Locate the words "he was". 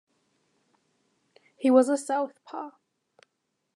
1.57-1.87